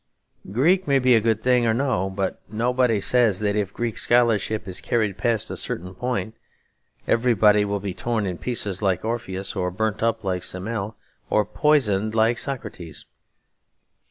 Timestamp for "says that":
2.99-3.55